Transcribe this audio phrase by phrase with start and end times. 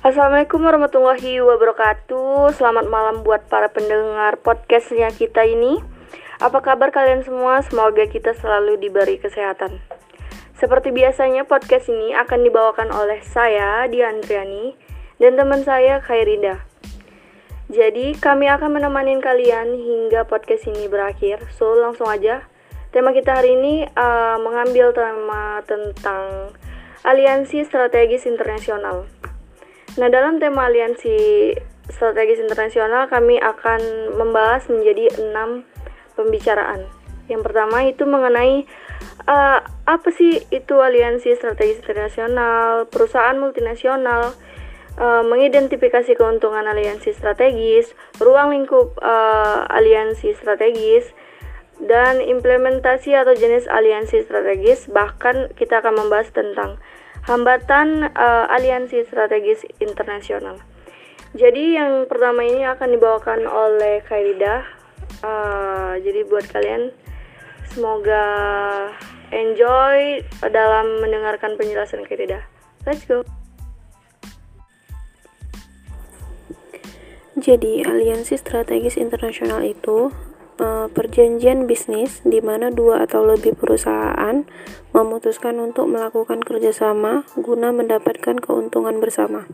[0.00, 2.56] Assalamualaikum warahmatullahi wabarakatuh.
[2.56, 5.76] Selamat malam buat para pendengar podcastnya kita ini.
[6.40, 7.60] Apa kabar kalian semua?
[7.60, 9.76] Semoga kita selalu diberi kesehatan.
[10.56, 14.72] Seperti biasanya podcast ini akan dibawakan oleh saya, Diandriani
[15.20, 16.64] Dan teman saya, Khairida.
[17.68, 21.44] Jadi kami akan menemani kalian hingga podcast ini berakhir.
[21.52, 22.48] So langsung aja.
[22.88, 26.56] Tema kita hari ini uh, mengambil tema tentang
[27.04, 29.04] aliansi strategis internasional.
[29.98, 31.50] Nah, dalam tema aliansi
[31.90, 35.66] strategis internasional kami akan membahas menjadi enam
[36.14, 36.86] pembicaraan.
[37.26, 38.66] Yang pertama itu mengenai
[39.26, 44.34] uh, apa sih itu aliansi strategis internasional, perusahaan multinasional,
[44.98, 51.10] uh, mengidentifikasi keuntungan aliansi strategis, ruang lingkup uh, aliansi strategis,
[51.82, 54.86] dan implementasi atau jenis aliansi strategis.
[54.86, 56.78] Bahkan kita akan membahas tentang
[57.24, 60.60] hambatan uh, aliansi strategis internasional.
[61.36, 64.66] Jadi yang pertama ini akan dibawakan oleh Khairida.
[65.20, 66.90] Uh, jadi buat kalian
[67.70, 68.24] semoga
[69.30, 72.42] enjoy dalam mendengarkan penjelasan Khairida.
[72.82, 73.22] Let's go.
[77.40, 80.12] Jadi, aliansi strategis internasional itu
[80.92, 84.44] perjanjian bisnis di mana dua atau lebih perusahaan
[84.92, 89.48] memutuskan untuk melakukan kerjasama guna mendapatkan keuntungan bersama.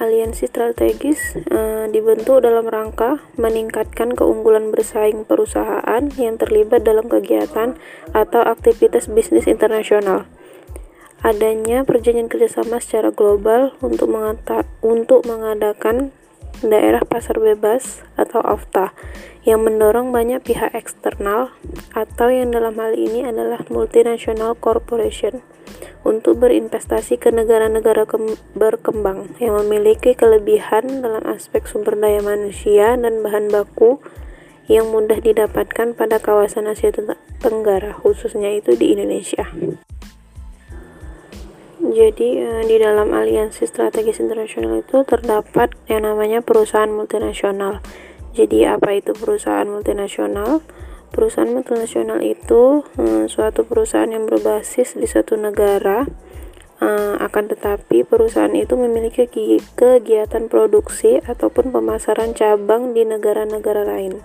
[0.00, 7.76] Aliansi strategis uh, dibentuk dalam rangka meningkatkan keunggulan bersaing perusahaan yang terlibat dalam kegiatan
[8.16, 10.24] atau aktivitas bisnis internasional.
[11.20, 14.08] Adanya perjanjian kerjasama secara global untuk,
[14.80, 16.16] untuk mengadakan
[16.60, 18.92] daerah pasar bebas atau AFTA
[19.46, 21.54] yang mendorong banyak pihak eksternal
[21.96, 25.40] atau yang dalam hal ini adalah multinational corporation
[26.04, 28.08] untuk berinvestasi ke negara-negara
[28.56, 34.00] berkembang yang memiliki kelebihan dalam aspek sumber daya manusia dan bahan baku
[34.70, 36.94] yang mudah didapatkan pada kawasan Asia
[37.42, 39.50] Tenggara, khususnya itu di Indonesia.
[41.80, 47.80] Jadi eh, di dalam aliansi strategis internasional itu terdapat yang namanya perusahaan multinasional
[48.30, 50.62] jadi apa itu perusahaan multinasional?
[51.10, 56.06] Perusahaan multinasional itu hmm, suatu perusahaan yang berbasis di satu negara
[56.78, 59.26] uh, akan tetapi perusahaan itu memiliki
[59.74, 64.22] kegiatan produksi ataupun pemasaran cabang di negara-negara lain.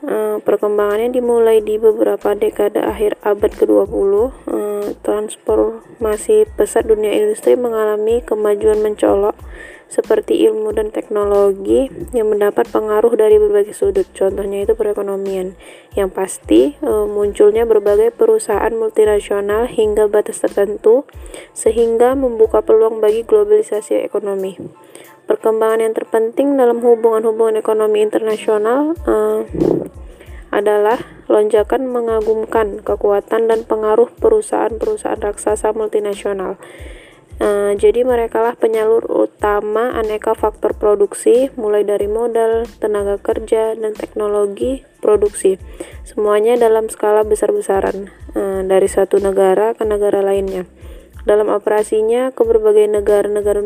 [0.00, 4.12] Uh, perkembangannya dimulai di beberapa dekade akhir abad ke-20.
[4.48, 4.70] Uh,
[5.04, 9.36] transformasi pesat dunia industri mengalami kemajuan mencolok
[9.90, 14.06] seperti ilmu dan teknologi yang mendapat pengaruh dari berbagai sudut.
[14.14, 15.58] Contohnya itu perekonomian.
[15.98, 21.02] Yang pasti e, munculnya berbagai perusahaan multinasional hingga batas tertentu
[21.58, 24.54] sehingga membuka peluang bagi globalisasi ekonomi.
[25.26, 28.94] Perkembangan yang terpenting dalam hubungan-hubungan ekonomi internasional
[30.60, 36.60] adalah lonjakan mengagumkan kekuatan dan pengaruh perusahaan-perusahaan raksasa multinasional
[37.40, 43.96] Uh, jadi mereka lah penyalur utama aneka faktor produksi, mulai dari modal, tenaga kerja, dan
[43.96, 45.56] teknologi produksi.
[46.04, 50.68] Semuanya dalam skala besar-besaran, uh, dari satu negara ke negara lainnya.
[51.24, 53.64] Dalam operasinya ke berbagai negara-negara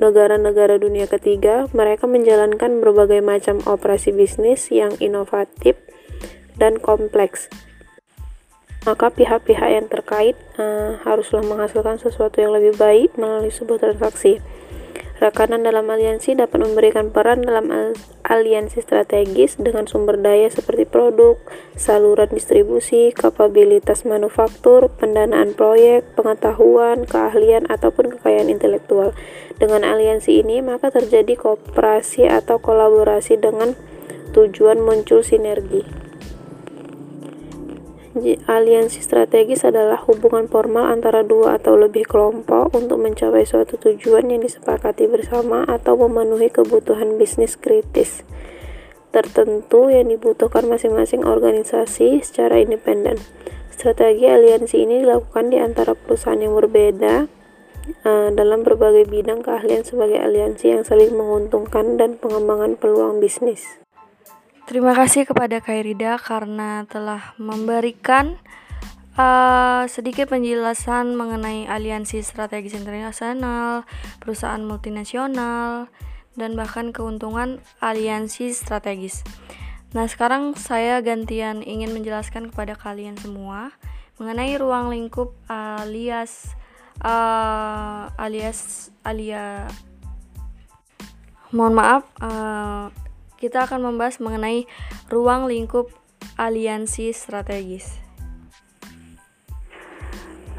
[0.00, 5.76] negara-negara dunia ketiga, mereka menjalankan berbagai macam operasi bisnis yang inovatif
[6.56, 7.52] dan kompleks
[8.88, 14.40] maka pihak-pihak yang terkait uh, haruslah menghasilkan sesuatu yang lebih baik melalui sebuah transaksi.
[15.20, 17.92] Rekanan dalam aliansi dapat memberikan peran dalam al
[18.24, 21.36] aliansi strategis dengan sumber daya seperti produk,
[21.76, 29.12] saluran distribusi, kapabilitas manufaktur, pendanaan proyek, pengetahuan, keahlian, ataupun kekayaan intelektual.
[29.60, 33.76] Dengan aliansi ini, maka terjadi kooperasi atau kolaborasi dengan
[34.32, 35.99] tujuan muncul sinergi.
[38.50, 44.42] Aliansi strategis adalah hubungan formal antara dua atau lebih kelompok untuk mencapai suatu tujuan yang
[44.42, 48.26] disepakati bersama atau memenuhi kebutuhan bisnis kritis
[49.10, 53.18] tertentu yang dibutuhkan masing-masing organisasi secara independen.
[53.70, 57.26] Strategi aliansi ini dilakukan di antara perusahaan yang berbeda
[58.06, 63.82] uh, dalam berbagai bidang keahlian sebagai aliansi yang saling menguntungkan dan pengembangan peluang bisnis.
[64.70, 68.38] Terima kasih kepada Kairida karena telah memberikan
[69.18, 73.82] uh, sedikit penjelasan mengenai aliansi strategis internasional,
[74.22, 75.90] perusahaan multinasional,
[76.38, 79.26] dan bahkan keuntungan aliansi strategis.
[79.90, 83.74] Nah, sekarang saya gantian ingin menjelaskan kepada kalian semua
[84.22, 86.54] mengenai ruang lingkup alias
[87.02, 89.66] uh, alias alia
[91.50, 92.94] mohon maaf uh,
[93.40, 94.68] kita akan membahas mengenai
[95.08, 95.88] ruang lingkup
[96.36, 97.96] aliansi strategis.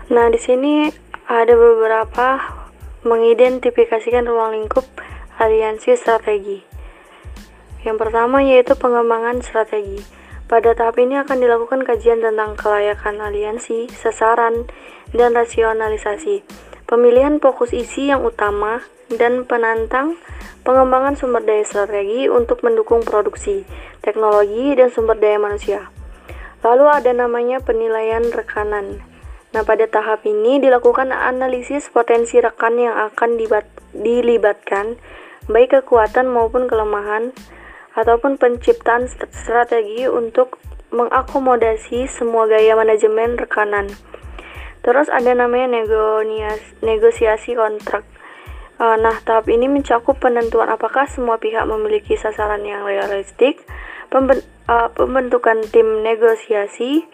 [0.09, 0.89] Nah, di sini
[1.29, 2.41] ada beberapa
[3.07, 4.83] mengidentifikasikan ruang lingkup
[5.39, 6.59] aliansi strategi.
[7.87, 10.03] Yang pertama yaitu pengembangan strategi.
[10.51, 14.67] Pada tahap ini akan dilakukan kajian tentang kelayakan aliansi, sasaran,
[15.15, 16.43] dan rasionalisasi.
[16.83, 20.19] Pemilihan fokus isi yang utama dan penantang
[20.61, 23.65] pengembangan sumber daya strategi untuk mendukung produksi,
[24.05, 25.89] teknologi, dan sumber daya manusia.
[26.61, 29.01] Lalu ada namanya penilaian rekanan.
[29.51, 33.35] Nah, pada tahap ini dilakukan analisis potensi rekan yang akan
[33.91, 34.95] dilibatkan,
[35.51, 37.35] baik kekuatan maupun kelemahan,
[37.97, 40.55] ataupun penciptaan strategi untuk
[40.95, 43.91] mengakomodasi semua gaya manajemen rekanan.
[44.81, 45.83] Terus ada namanya
[46.81, 48.07] negosiasi kontrak.
[48.81, 53.61] Eh, nah, tahap ini mencakup penentuan apakah semua pihak memiliki sasaran yang realistik,
[54.09, 57.05] eh, pembentukan tim negosiasi,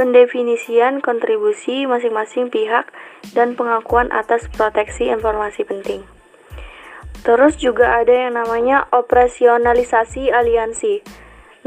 [0.00, 2.88] pendefinisian kontribusi masing-masing pihak,
[3.36, 6.08] dan pengakuan atas proteksi informasi penting.
[7.20, 11.04] Terus juga ada yang namanya operasionalisasi aliansi.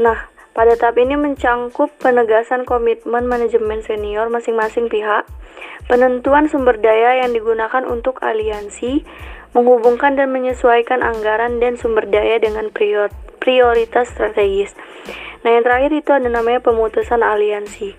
[0.02, 5.30] Nah, pada tahap ini mencangkup penegasan komitmen manajemen senior masing-masing pihak,
[5.86, 9.06] penentuan sumber daya yang digunakan untuk aliansi,
[9.54, 12.74] menghubungkan dan menyesuaikan anggaran dan sumber daya dengan
[13.40, 14.74] prioritas strategis.
[15.46, 17.94] Nah, yang terakhir itu ada namanya pemutusan aliansi.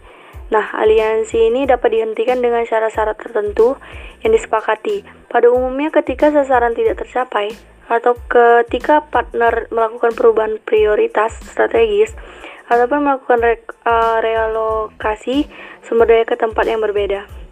[0.54, 3.80] Nah, aliansi ini dapat dihentikan dengan syarat-syarat tertentu
[4.22, 5.02] yang disepakati.
[5.26, 7.56] Pada umumnya ketika sasaran tidak tercapai
[7.86, 12.18] atau ketika partner melakukan perubahan prioritas strategis
[12.66, 13.56] ataupun melakukan re
[13.86, 15.46] uh, realokasi
[15.86, 17.45] sumber daya ke tempat yang berbeda.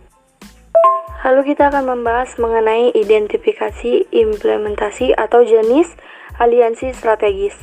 [1.23, 5.87] Lalu kita akan membahas mengenai identifikasi, implementasi atau jenis
[6.35, 7.55] aliansi strategis.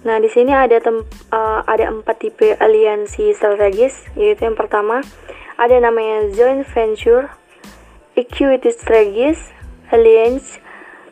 [0.00, 5.04] Nah, di sini ada tem, uh, ada empat tipe aliansi strategis, yaitu yang pertama
[5.60, 7.28] ada namanya joint venture,
[8.16, 9.52] equity strategis,
[9.92, 10.56] alliance,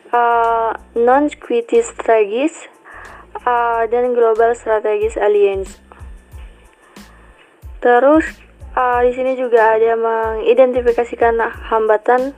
[0.09, 2.65] uh, non-equity strategis,
[3.45, 5.77] uh, dan global strategis alliance.
[7.77, 8.25] Terus
[8.75, 11.39] uh, di sini juga ada mengidentifikasikan
[11.69, 12.33] hambatan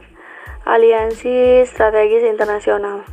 [0.67, 3.03] aliansi strategis internasional.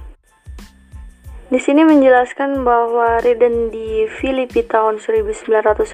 [1.49, 5.89] Di sini menjelaskan bahwa Riden di Filipina tahun 1990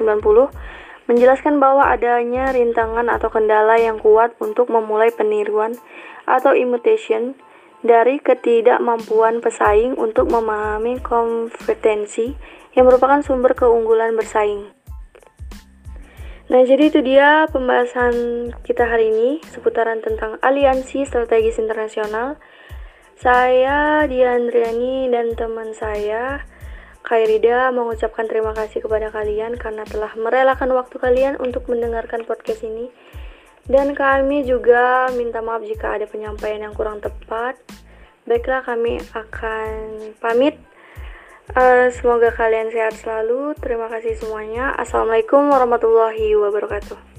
[1.06, 5.78] menjelaskan bahwa adanya rintangan atau kendala yang kuat untuk memulai peniruan
[6.26, 7.38] atau imitation
[7.84, 12.34] dari ketidakmampuan pesaing untuk memahami kompetensi
[12.74, 14.72] yang merupakan sumber keunggulan bersaing.
[16.44, 18.12] Nah, jadi itu dia pembahasan
[18.69, 22.37] kita hari ini seputaran tentang aliansi strategis internasional.
[23.17, 26.44] Saya Diandriani dan teman saya
[27.05, 32.88] Kairida mengucapkan terima kasih kepada kalian karena telah merelakan waktu kalian untuk mendengarkan podcast ini.
[33.64, 37.56] Dan kami juga minta maaf jika ada penyampaian yang kurang tepat.
[38.29, 39.73] Baiklah, kami akan
[40.20, 40.61] pamit.
[41.52, 43.52] Uh, semoga kalian sehat selalu.
[43.61, 44.73] Terima kasih semuanya.
[44.81, 47.13] Assalamualaikum warahmatullahi wabarakatuh.